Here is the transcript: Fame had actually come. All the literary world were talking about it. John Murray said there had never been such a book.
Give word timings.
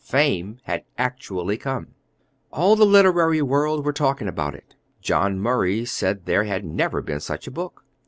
Fame 0.03 0.57
had 0.63 0.83
actually 0.97 1.57
come. 1.57 1.89
All 2.51 2.75
the 2.75 2.87
literary 2.87 3.43
world 3.43 3.85
were 3.85 3.93
talking 3.93 4.27
about 4.27 4.55
it. 4.55 4.73
John 4.99 5.37
Murray 5.39 5.85
said 5.85 6.25
there 6.25 6.45
had 6.45 6.65
never 6.65 7.03
been 7.03 7.19
such 7.19 7.45
a 7.45 7.51
book. 7.51 7.85